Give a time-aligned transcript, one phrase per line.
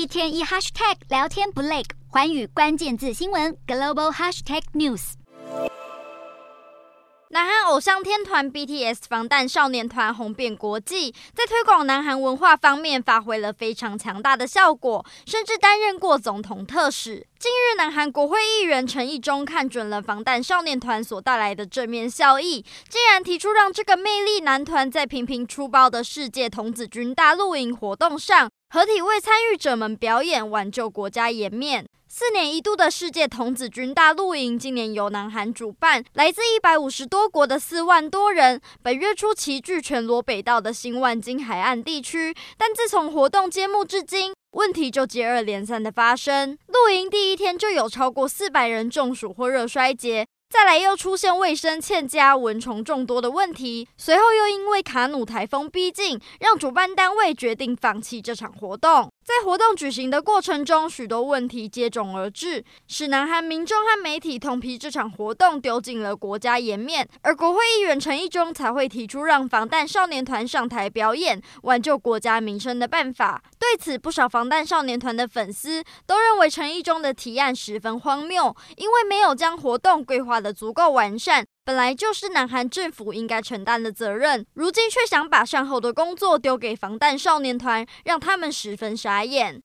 [0.00, 5.12] 一天一 hashtag 聊天不累，环宇关键字新闻 global hashtag news。
[7.28, 17.26] 南韩偶像天团 BTS 防弹少年团红遍国际，在推广南韩文化方面发挥了非常强大的效果，甚至担任过总统特使。
[17.38, 31.84] 近日，南韩国会议员陈义忠看准了防弹少年团所带来的正面效益，竟然提出让这个魅力男团在频频出包的世界童子军大露营活动上，合体为参与者们表演，挽救国家颜面。
[32.06, 46.56] 四年一度的世界童子军大露营，今年由南韩主办，来自一百五十多国的四万多人，本月初齐聚全罗北道的新万金海岸地区，但自从活动揭幕至今，问题就接二连三的发生。
[46.68, 50.24] 露营第一天就有超过四百人中暑或热衰竭。
[50.50, 59.08] 再来又出现卫生欠佳、蚊虫众多的问题，随后又因为卡努台风逼近，让主办单位决定放弃这场活动。
[59.30, 73.40] 在活动举行的过程中，许多问题接踵而至，使南韩民众和媒体痛批这场活动丢尽了国家颜面，而国会议员陈义忠才会提出让防弹少年团上台表演，挽救国家名声的办法。
[73.56, 81.46] 对此，不少防弹少年团的粉丝都认为陈义忠的提案十分荒谬，因为没有将活动规划得足够完善。
[81.70, 89.56] 本来就是南韩政府应该承担的责任，如今却想把善后的工作丢给防弹少年团，让他们十分傻眼。